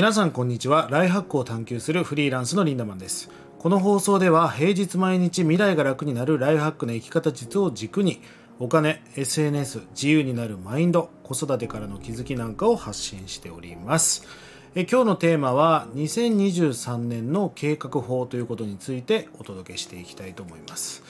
[0.00, 0.88] 皆さんこんにちは。
[0.90, 3.28] ライハックを探求するフリーランスのリンダマンです。
[3.58, 8.22] この放送では平日毎日未来が楽になるライフハックの生き方術を軸に
[8.58, 14.26] お金 SNS 自由になるマインド子育てからの気づきなんかを発信しております。
[14.74, 21.02] え今日のテーマは2023年の計画法ということについてお届けしていきたいと思います。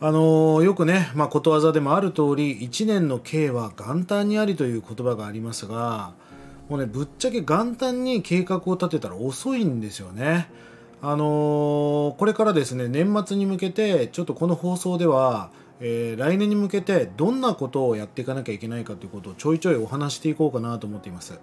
[0.00, 6.14] あのよくね、まあ、ことわざでもある通り1年の計は元旦にありという言葉がありますが
[6.70, 10.48] もうねぶっちゃけ元旦に計画を立てたら遅いんですよね。
[11.02, 21.40] あのー、これからですね年末に向けてちょっとこの放送では、えー、来年に向けてどんなことをやっていかなきゃいけないかということをちょいちょいお話していこうかなと思っています。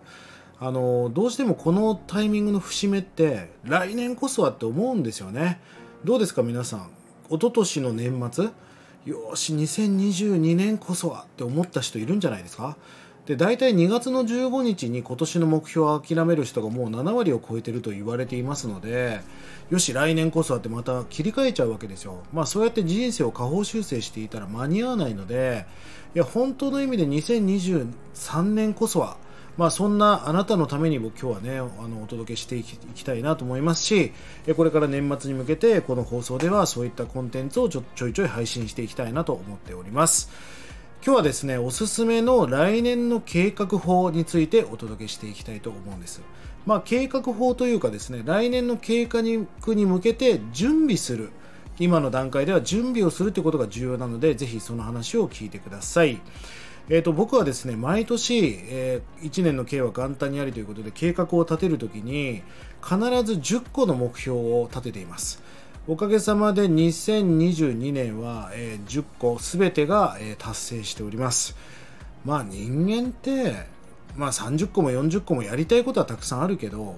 [0.59, 5.59] あの、どうしてもこのタイミングの節目って来年こそはって思うんですよね。
[6.05, 6.89] どうですか皆さん？
[7.29, 8.49] 一昨年の年末？
[9.05, 12.77] よし2022年こそはって思った人いるんじゃないですか？
[13.27, 19.19] で大体2月の15日に今年の目標を諦める人がもう7割を超えてると言われていますので
[19.69, 25.65] よし来年こそはってまた切り替えちゃうわけですよまあそうやって人生を下方修正していたら間に合わないので
[26.15, 29.17] いや本当の意味で2023年こそは
[29.57, 34.13] まあ、そんなあなたのためにも今日はねあのお届けしていきたいなと思いますし
[34.55, 40.29] これから年末に向けてこの放送ではそういったコンテンツをちょちょいちょい配信していきたいなと思っております。
[41.05, 46.21] 今日はですねおすすめの来年の計画法についてお届けしていきたいと思うんです。
[46.65, 49.47] まあ計画法というかですね来年の計画に
[49.85, 51.31] 向けて準備する。
[51.79, 56.19] 今の段階では準備をするということが重要なのでぜひその話を聞いてください。
[56.89, 62.43] えーと、僕はですね毎年、えー、1年の計は元旦にありということで計画を立てるときに
[62.81, 65.41] 必ず10個の目標を立てています。
[65.89, 71.55] おかげさまで2022年は、えー、10個すべてが、えー、達成しております。
[72.25, 73.53] まあ人間って、
[74.17, 76.97] まあ30個も40個もやりたいことはたくさんあるけど、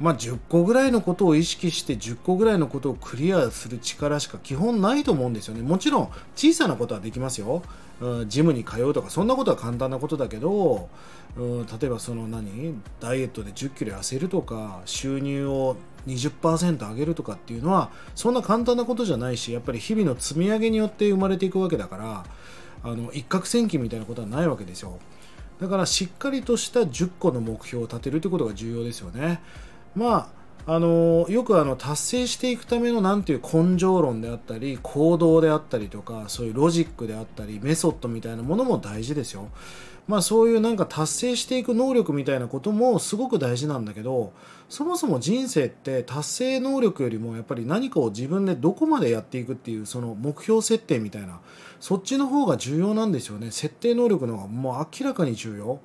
[0.00, 5.62] まあ10個ぐらいのことを意識して10個ぐらいのことをクリアする力しか基本ないと思うんですよね。
[5.62, 7.62] もちろん小さなことはできますよ。
[8.00, 10.88] うん、ジムに通うとかそんなことは簡単なことだけど、
[11.36, 22.24] うん、例えばその何ダイエットで1 0キロ痩せるとか収入を20%上げるとかっていうのはそんな簡単なことじゃないしやっぱり日々の積み上げによって生まれていくわけだから
[22.82, 24.98] あの一攫千金みたいなことはないわけですよ
[25.60, 29.40] だからしっかりとした10個の目標を立てるということが重要ですよね
[29.94, 30.34] まあ
[30.66, 39.48] あのよくあの達成していくための何ていう根性論であったり行動であったりとかそういうロジックであったりメソッドみたいなものも大事ですよ。
[40.06, 44.32] まあそういうなんか達成していく能力みたいなこともすごく大事なんだけど
[44.68, 51.40] そもそも人生って達成能力よりもやっぱり何かを自分でどこまでやっていくっていうその目標設定みたいな
[51.80, 53.50] そっちの方が重要なんですよね。
[53.50, 55.80] 設定能力の方がもう明らかに重要。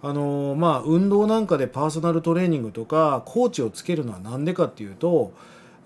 [0.00, 5.32] あのまあ運動なんかでパーソナルトレーニングとかコーチをつけるのは何でかっていうと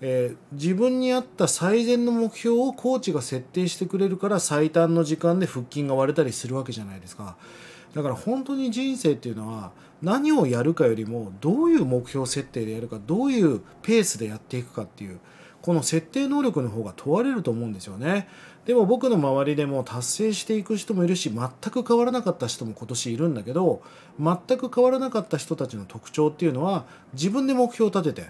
[0.05, 7.37] えー、自分に合った最善の目標をコーチが設定してくれるから最短の時間で腹筋が割れたりするわけじゃないですか。
[7.93, 9.71] だから本当に人生っていうのは
[10.01, 15.19] 何をやるかよりもどういう目標設定でやるかどういうペースでやっていくかっていう
[15.63, 18.27] この設定能力の方が問われると思うんですよね
[18.65, 23.81] でも僕の周りでも達成していく人もいるし全く変わらなかった人も今年いるんだけど
[24.19, 28.23] 全く変わらなかった人たちの特徴っていうのは自分で目標を立て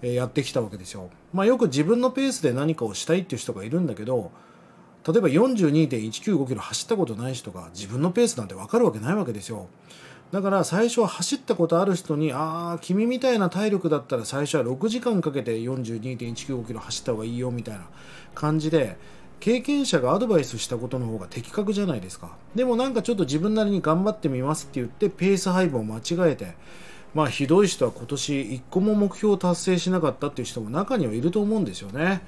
[0.00, 1.10] てやってきたわけですよ。
[1.32, 4.30] まあ、よく自分のペースで何かをしたいっていう人がいるんだけど
[5.06, 9.66] 例えば42.195キロ走ったことない人が自分のペースなんて分かるわけないわけですよ。
[10.30, 17.86] だから最初は走ったことある人にああ君みたいな体力だったら最初は6時間かけて42.195キロ走った方がいいよみたいな
[18.34, 18.98] 感じで
[19.40, 22.36] 経験者がアドバイスしたことの方が的確じゃないですか。
[22.54, 26.54] でもなんかちょっと自分なりに頑張ってみますって言ってペース配分を間違えて
[27.14, 32.20] まあひどい人は今年1個も目標を達成しなかったっていう人も中にはいると思うんですよね。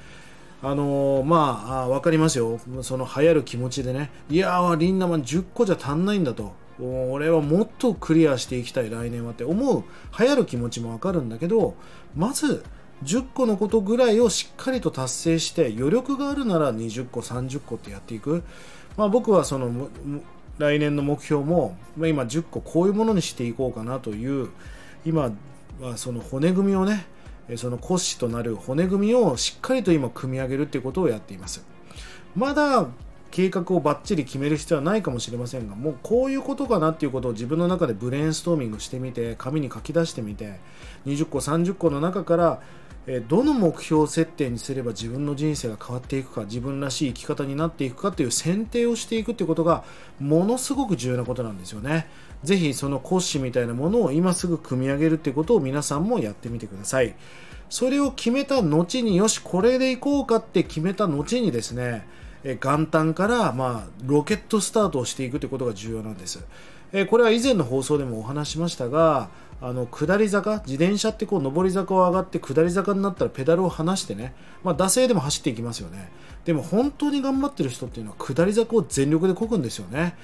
[0.62, 2.60] あのー、まあ分かりますよ。
[2.82, 4.10] その流行る気持ちでね。
[4.30, 6.59] いやーリンナマン10個じゃ足んないんだと。
[6.80, 9.84] 俺はもっとクリアしていきたい来年はって思う。
[10.18, 11.74] 流行る気持ちも分かるんだけど
[12.16, 12.64] まず
[13.04, 18.42] 10個のことぐらいをしっかりと達成して余力があるなら20個30個ってやっていく、
[18.96, 19.88] まあ、僕はその
[20.58, 24.50] 来年の目標も、まあ、今10個こういうものにしていこうかなという
[25.06, 25.32] 今
[25.80, 27.06] はその骨組みをね
[27.56, 31.64] その骨子となる骨組みをしっかりと今組み上げるっていうことをやっています。
[32.36, 32.86] まだ
[33.30, 40.58] 計画をバッチリ決める必要はないかもしれませんがもうこういうことかなっていうことを自分の中でブレインストーミングしてみて紙に書き出してみて
[41.06, 42.62] 20個30個の中から
[43.28, 49.84] どの目標設定にすれば自分の人生が変わっていくか自分らしい生き方になっていくかっていう選定をしていくっていうことが
[50.20, 52.08] ものすごく重要なことなんですよね。
[52.44, 57.14] ぜひその骨子みたいなものを今すぐ組み上げるっていうことを皆さんもやってみてください。
[57.70, 62.06] それを決めた後によしこれでいこうかって決めた後にですね
[62.44, 66.40] 元旦から、まあ、ロケットスタートをしていくということが重要なんです。
[67.08, 69.28] これは以前の放送でもお話しましたが、
[69.62, 74.32] あの下り坂、自転車ってこう上り坂を上がって下り坂になったらペダルを離してね、
[74.64, 76.10] まあ、惰性でも走っていきますよね。
[76.44, 80.14] でも本当に頑張ってる人っていうのは下り坂を全力で漕ぐんですよね。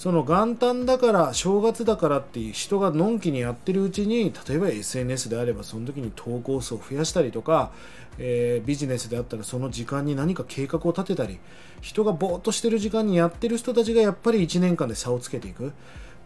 [0.00, 7.70] その元旦だから正月だからっていう人がのんきにやってるうちに例えば SNS であればその時に投稿数を増やしたりとか、
[8.16, 11.38] えー、ビジネスであったらその時間に何か計画を立てたり
[11.82, 15.74] 人がぼーっとしてる時間にやってる人たちがやっぱり1年間で差をつけていく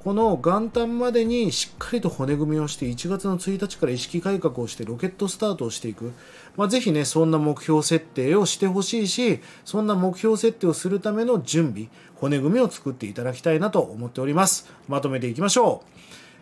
[0.05, 6.13] この元旦までにしっかりと骨組みをして1月の1日から意識改革をしてロケットスタートをしていく、
[6.59, 14.71] まあ、ぜひねそんな目標設定をしてほしいしそんな目標設定をするための準備骨組みを作っていただきたいなと思っております。
[14.89, 15.83] まとめていきましょ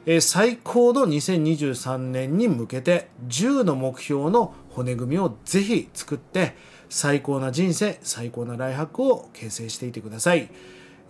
[0.07, 6.57] う、えー、最高の2023年に向けて10の目標の骨組みをぜひ作って
[6.89, 10.51] 最高な人生最高なライハックを形成していてください。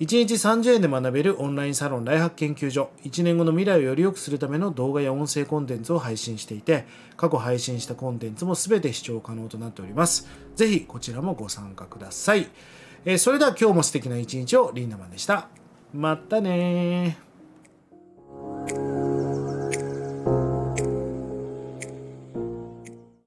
[0.00, 2.90] 1日30円で学べるオンラインサロンライハック研究所。
[3.04, 6.86] 1年後の未来をより良くするための動画や音声コンテンツを配信していて
[7.16, 10.28] 過去配信したコンテンツも全て視聴可能となっております。
[10.56, 12.48] ぜひこちらもご参加ください、
[13.04, 15.48] えー、それでは今日も素敵な一日をリンダマンでした。
[15.94, 17.31] またね